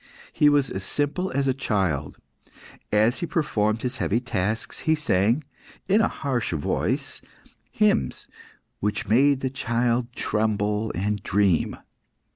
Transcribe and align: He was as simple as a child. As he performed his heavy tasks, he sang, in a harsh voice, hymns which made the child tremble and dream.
He 0.33 0.49
was 0.49 0.71
as 0.71 0.83
simple 0.83 1.29
as 1.29 1.47
a 1.47 1.53
child. 1.53 2.17
As 2.91 3.19
he 3.19 3.27
performed 3.27 3.83
his 3.83 3.97
heavy 3.97 4.19
tasks, 4.19 4.79
he 4.79 4.95
sang, 4.95 5.43
in 5.87 6.01
a 6.01 6.07
harsh 6.07 6.53
voice, 6.53 7.21
hymns 7.69 8.25
which 8.79 9.07
made 9.07 9.41
the 9.41 9.51
child 9.51 10.11
tremble 10.13 10.91
and 10.95 11.21
dream. 11.21 11.75